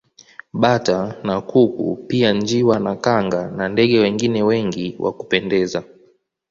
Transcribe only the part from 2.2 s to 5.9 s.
njiwa na kanga na ndege wengine wengi wa kupendeza